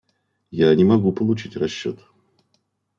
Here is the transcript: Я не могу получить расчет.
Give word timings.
Я 0.59 0.73
не 0.73 0.83
могу 0.83 1.13
получить 1.13 1.55
расчет. 1.55 1.99